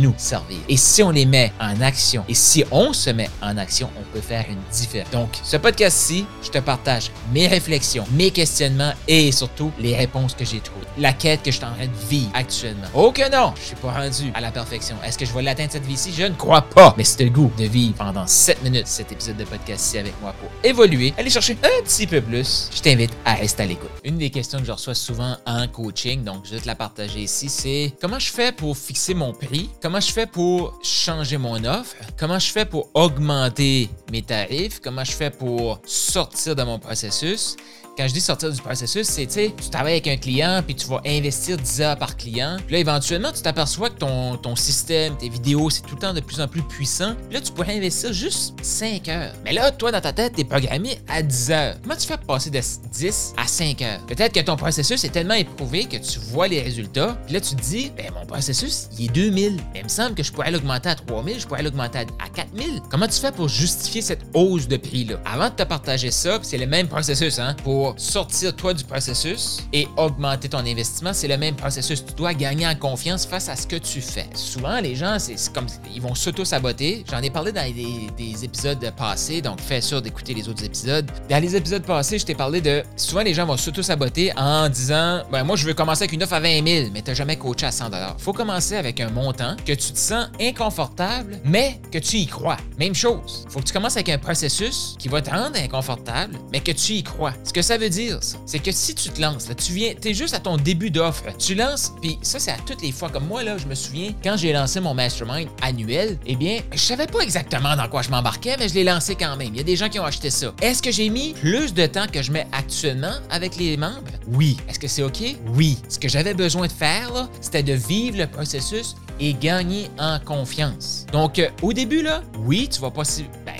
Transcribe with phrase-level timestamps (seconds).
[0.00, 0.58] nous servir.
[0.68, 4.12] Et si on les met en action, et si on se met en action, on
[4.12, 5.10] peut faire une différence.
[5.10, 10.44] Donc, ce podcast-ci, je te partage mes réflexions, mes questionnements et surtout les réponses que
[10.44, 10.86] j'ai trouvées.
[10.98, 12.86] La quête que je suis en train de vivre actuellement.
[12.94, 14.96] Oh que non, je suis pas rendu à la perfection.
[15.04, 16.12] Est-ce que je vais l'atteindre cette vie-ci?
[16.16, 16.94] Je ne crois pas.
[16.96, 20.34] Mais c'est le goût de vivre pendant 7 minutes cet épisode de podcast-ci avec moi
[20.40, 22.68] pour évoluer, aller chercher un petit peu plus.
[22.74, 23.90] Je t'invite à rester à l'écoute.
[24.04, 27.20] Une des questions que je reçois souvent en coaching, donc je vais te la partager
[27.20, 29.70] ici, c'est comment je fais pour fixer mon prix?
[29.98, 31.96] Je fais pour changer mon offre?
[32.16, 34.78] Comment je fais pour augmenter mes tarifs?
[34.78, 37.56] Comment je fais pour sortir de mon processus?
[37.96, 40.74] Quand je dis sortir du processus, c'est, tu sais, tu travailles avec un client, puis
[40.74, 42.56] tu vas investir 10 heures par client.
[42.66, 46.14] Puis là, éventuellement, tu t'aperçois que ton, ton système, tes vidéos, c'est tout le temps
[46.14, 47.14] de plus en plus puissant.
[47.28, 49.32] Puis là, tu pourrais investir juste 5 heures.
[49.44, 51.76] Mais là, toi, dans ta tête, tu es programmé à 10 heures.
[51.82, 52.60] Comment tu fais passer de
[52.92, 54.06] 10 à 5 heures?
[54.06, 57.18] Peut-être que ton processus est tellement éprouvé que tu vois les résultats.
[57.26, 59.56] Puis là, tu te dis, ben, mon processus, il est 2000.
[59.74, 62.80] Mais il me semble que je pourrais l'augmenter à 3000, je pourrais l'augmenter à 4000.
[62.88, 65.16] Comment tu fais pour justifier cette hausse de prix-là?
[65.24, 67.56] Avant de te partager ça, c'est le même processus, hein,
[67.96, 72.04] sortir toi du processus et augmenter ton investissement, c'est le même processus.
[72.04, 74.26] Tu dois gagner en confiance face à ce que tu fais.
[74.34, 77.04] Souvent, les gens, c'est comme ils vont s'auto-saboter.
[77.10, 81.10] J'en ai parlé dans des, épisodes passés, donc fais sûr d'écouter les autres épisodes.
[81.28, 85.22] Dans les épisodes passés, je t'ai parlé de souvent les gens vont s'auto-saboter en disant
[85.30, 87.36] ben moi je veux commencer avec une offre à 20 000, mais tu n'as jamais
[87.36, 91.98] coaché à 100 faut commencer avec un montant que tu te sens inconfortable, mais que
[91.98, 92.56] tu y crois.
[92.78, 93.46] Même chose.
[93.48, 96.94] Faut que tu commences avec un processus qui va te rendre inconfortable, mais que tu
[96.94, 97.32] y crois.
[97.44, 100.34] Ce que ça veut dire, c'est que si tu te lances, tu viens, es juste
[100.34, 103.10] à ton début d'offre, tu lances, puis ça, c'est à toutes les fois.
[103.10, 106.78] Comme moi, là, je me souviens, quand j'ai lancé mon mastermind annuel, eh bien, je
[106.78, 109.48] savais pas exactement dans quoi je m'embarquais, mais je l'ai lancé quand même.
[109.52, 110.52] Il y a des gens qui ont acheté ça.
[110.62, 114.10] Est-ce que j'ai mis plus de temps que je mets actuellement avec les membres?
[114.28, 114.56] Oui.
[114.68, 115.22] Est-ce que c'est OK?
[115.54, 115.78] Oui.
[115.88, 120.18] Ce que j'avais besoin de faire, là, c'était de vivre le processus et gagner en
[120.18, 121.06] confiance.
[121.12, 123.26] Donc, euh, au début, là, oui, tu vas pas si.
[123.44, 123.59] Ben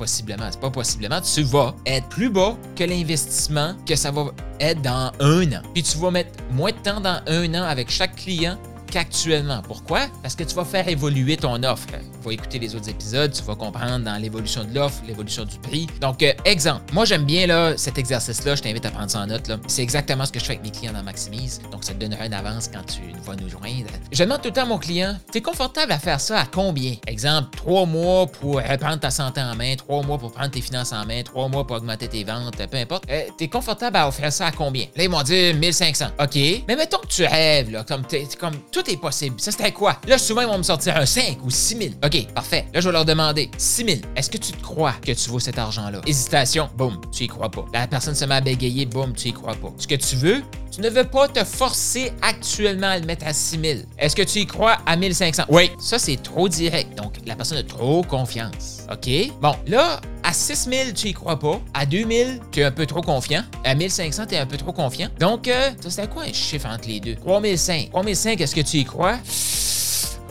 [0.00, 4.80] possiblement, c'est pas possiblement, tu vas être plus bas que l'investissement que ça va être
[4.80, 5.60] dans un an.
[5.74, 8.56] Puis tu vas mettre moins de temps dans un an avec chaque client
[8.90, 9.62] qu'actuellement.
[9.62, 10.06] Pourquoi?
[10.22, 11.86] Parce que tu vas faire évoluer ton offre.
[11.88, 15.58] Tu vas écouter les autres épisodes, tu vas comprendre dans l'évolution de l'offre, l'évolution du
[15.58, 15.86] prix.
[16.00, 19.26] Donc, euh, exemple, moi j'aime bien là, cet exercice-là, je t'invite à prendre ça en
[19.26, 19.50] note.
[19.68, 21.60] C'est exactement ce que je fais avec mes clients dans Maximise.
[21.72, 23.90] Donc, ça te donnera une avance quand tu vas nous joindre.
[24.12, 26.46] Je demande tout le temps à mon client, tu es confortable à faire ça à
[26.46, 26.94] combien?
[27.06, 30.92] Exemple, trois mois pour reprendre ta santé en main, trois mois pour prendre tes finances
[30.92, 33.04] en main, trois mois pour augmenter tes ventes, peu importe.
[33.10, 34.86] Euh, tu es confortable à offrir ça à combien?
[34.96, 36.06] Là, ils m'ont dit 1500.
[36.20, 36.36] OK.
[36.68, 38.02] Mais mettons que tu rêves, là, comme,
[38.38, 39.40] comme tout est possible.
[39.40, 39.96] Ça, c'était quoi?
[40.06, 41.90] Là, souvent, ils vont me sortir un 5 ou 6 000.
[42.04, 42.66] OK, parfait.
[42.72, 43.98] Là, je vais leur demander 6 000.
[44.16, 46.00] Est-ce que tu te crois que tu vaux cet argent-là?
[46.06, 47.64] Hésitation, boum, tu y crois pas.
[47.72, 49.72] La personne se met à bégayer, boum, tu y crois pas.
[49.78, 53.32] Ce que tu veux, tu ne veux pas te forcer actuellement à le mettre à
[53.32, 53.78] 6 000.
[53.98, 55.44] Est-ce que tu y crois à 1500?
[55.48, 55.70] Oui.
[55.80, 56.96] Ça, c'est trop direct.
[56.96, 58.82] Donc, la personne a trop confiance.
[58.90, 59.32] OK?
[59.40, 61.60] Bon, là, à 6 000, tu y crois pas.
[61.74, 63.42] À 2 000, tu es un peu trop confiant.
[63.64, 65.08] À 1500, tu es un peu trop confiant.
[65.18, 67.14] Donc, euh, ça, c'est quoi un chiffre entre les deux?
[67.16, 67.90] 3005.
[67.90, 69.18] 3005, est-ce que tu y crois?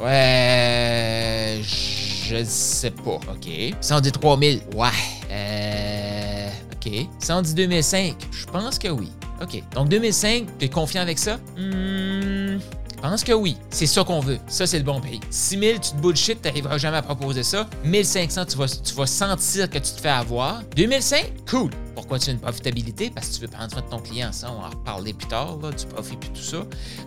[0.02, 3.16] Ouais, je sais pas.
[3.16, 3.76] OK.
[3.82, 4.88] 113 3000, ouais.
[5.32, 6.92] Euh, OK.
[7.20, 9.12] 112 2005, je pense que oui.
[9.42, 9.62] OK.
[9.76, 11.38] Donc 2005, tu es confiant avec ça?
[11.58, 12.39] Hmm,
[13.00, 13.56] je pense que oui.
[13.70, 14.40] C'est ça qu'on veut.
[14.48, 15.22] Ça, c'est le bon prix.
[15.30, 17.66] 6000, tu te bullshit, tu n'arriveras jamais à proposer ça.
[17.86, 20.64] 1500, tu vas, tu vas sentir que tu te fais avoir.
[20.76, 21.72] 2005, cool.
[21.96, 23.10] Pourquoi tu as une profitabilité?
[23.10, 24.34] Parce que tu veux prendre soin de ton client.
[24.34, 26.58] Ça, on va en reparler plus tard, là, du profit et tout ça.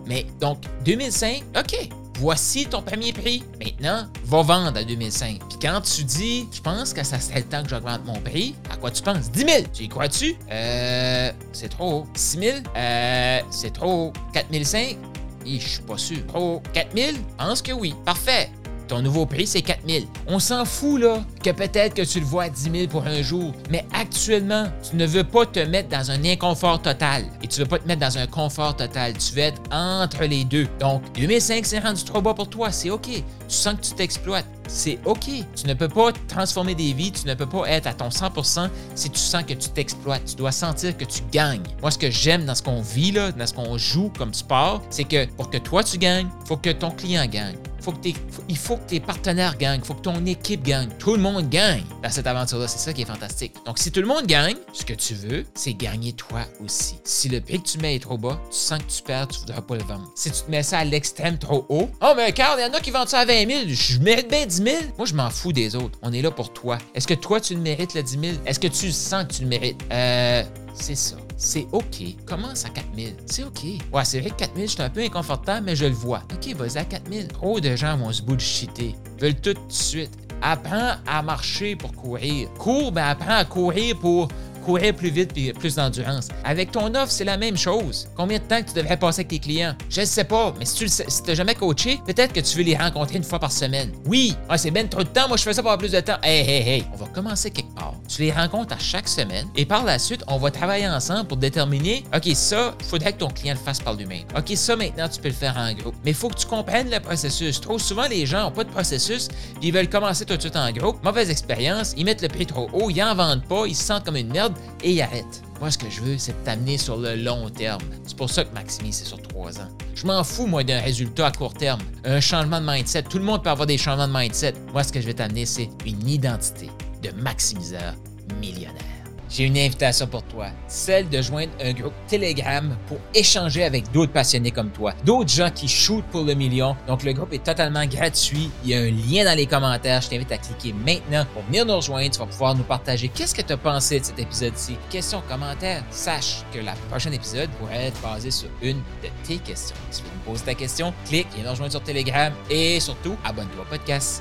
[0.07, 3.43] Mais donc, 2005, OK voici ton premier prix.
[3.59, 5.41] Maintenant, va vendre à 2005.
[5.49, 8.55] Puis quand tu dis, je pense que ça serait le temps que j'augmente mon prix,
[8.71, 9.31] à quoi tu penses?
[9.31, 9.51] 10 000.
[9.73, 10.37] Tu y crois-tu?
[10.51, 12.07] Euh, c'est trop haut.
[12.15, 12.59] 6 000?
[12.77, 14.13] Euh, c'est trop haut.
[14.33, 15.12] 4 500?
[15.47, 16.27] Je suis pas sûr.
[16.27, 16.63] Trop haut.
[16.73, 17.13] 4 000?
[17.39, 17.95] Pense que oui.
[18.05, 18.51] Parfait.
[18.89, 20.05] Ton nouveau prix, c'est 4 000.
[20.27, 23.23] On s'en fout, là, que peut-être que tu le vois à 10 000 pour un
[23.23, 23.55] jour.
[23.71, 27.25] Mais actuellement, tu ne veux pas te mettre dans un inconfort total.
[27.43, 29.17] Et tu veux pas te mettre dans un confort total.
[29.17, 30.67] Tu veux être entre les deux.
[30.79, 32.71] Donc, 2005, c'est rendu trop bas pour toi.
[32.71, 33.09] C'est OK.
[33.09, 34.47] Tu sens que tu t'exploites.
[34.73, 35.27] C'est OK.
[35.55, 37.13] Tu ne peux pas transformer des vies.
[37.13, 40.25] Tu ne peux pas être à ton 100% si tu sens que tu t'exploites.
[40.25, 41.63] Tu dois sentir que tu gagnes.
[41.83, 44.83] Moi, ce que j'aime dans ce qu'on vit, là, dans ce qu'on joue comme sport,
[44.89, 47.57] c'est que pour que toi, tu gagnes, il faut que ton client gagne.
[47.83, 48.09] Faut que
[48.49, 49.81] il faut que tes partenaires gagnent.
[49.83, 50.89] Il faut que ton équipe gagne.
[51.01, 52.69] Tout le monde gagne dans cette aventure-là.
[52.69, 53.55] C'est ça qui est fantastique.
[53.67, 56.95] Donc, si tout le monde gagne, ce que tu veux, c'est gagner toi aussi.
[57.03, 59.41] Si le prix que tu mets est trop bas, tu sens que tu perds, tu
[59.41, 60.09] voudras pas le vendre.
[60.15, 62.73] Si tu te mets ça à l'extrême trop haut, oh, mais Carl, il y en
[62.73, 63.61] a qui vendent ça à 20 000.
[63.67, 64.77] Je mérite bien 10 000.
[64.97, 65.99] Moi, je m'en fous des autres.
[66.03, 66.79] On est là pour toi.
[66.95, 68.33] Est-ce que toi, tu le mérites, le 10 000?
[68.47, 69.81] Est-ce que tu sens que tu le mérites?
[69.93, 70.43] Euh.
[70.75, 71.17] C'est ça.
[71.37, 72.03] C'est OK.
[72.25, 73.15] Commence à 4000.
[73.27, 73.65] C'est OK.
[73.93, 76.23] Ouais, c'est vrai que 4000, je suis un peu inconfortable, mais je le vois.
[76.33, 77.29] OK, vas-y à 4000.
[77.29, 78.95] Trop de gens vont se bullshiter.
[79.19, 80.11] Veulent tout tout de suite.
[80.41, 82.49] Apprends à marcher pour courir.
[82.55, 84.29] Cours, ben apprends à courir pour
[84.63, 86.29] courir plus vite et plus d'endurance.
[86.45, 88.09] Avec ton offre, c'est la même chose.
[88.17, 89.75] Combien de temps que tu devrais passer avec tes clients?
[89.91, 92.63] Je ne sais pas, mais si tu le si jamais coaché, peut-être que tu veux
[92.63, 93.93] les rencontrer une fois par semaine.
[94.07, 96.01] Oui, ah, c'est bien trop de temps, moi je fais ça pour avoir plus de
[96.01, 96.19] temps.
[96.23, 97.95] Hey, hey, hey, on va commencer quelque part.
[98.09, 101.37] Tu les rencontres à chaque semaine et par la suite, on va travailler ensemble pour
[101.37, 104.25] déterminer, OK, ça, il faudrait que ton client le fasse par lui-même.
[104.37, 105.95] OK, ça maintenant, tu peux le faire en groupe.
[106.05, 107.61] Mais il faut que tu comprennes le processus.
[107.61, 109.29] Trop souvent, les gens n'ont pas de processus
[109.63, 111.03] ils veulent commencer tout de suite en groupe.
[111.05, 114.05] Mauvaise expérience, ils mettent le prix trop haut, ils en vendent pas, ils se sentent
[114.05, 114.52] comme une merde
[114.83, 115.43] et ils arrêtent.
[115.61, 117.83] Moi, ce que je veux, c'est t'amener sur le long terme.
[118.05, 119.69] C'est pour ça que Maximi, c'est sur trois ans.
[119.95, 121.81] Je m'en fous, moi, d'un résultat à court terme.
[122.05, 123.05] Un changement de mindset.
[123.05, 124.55] Tout le monde peut avoir des changements de mindset.
[124.73, 126.69] Moi, ce que je vais t'amener, c'est une identité
[127.03, 127.95] de maximiseur
[128.41, 129.02] millionnaire.
[129.35, 134.13] J'ai une invitation pour toi, celle de joindre un groupe Telegram pour échanger avec d'autres
[134.13, 136.77] passionnés comme toi, d'autres gens qui shootent pour le million.
[136.87, 140.11] Donc le groupe est totalement gratuit, il y a un lien dans les commentaires, je
[140.11, 143.41] t'invite à cliquer maintenant pour venir nous rejoindre, tu vas pouvoir nous partager qu'est-ce que
[143.41, 144.77] tu as pensé de cet épisode-ci.
[144.91, 149.77] Questions, commentaires, sache que la prochaine épisode pourrait être basé sur une de tes questions.
[149.91, 153.17] Si tu veux me poser ta question, clique, viens nous rejoindre sur Telegram et surtout,
[153.25, 154.21] abonne-toi au podcast.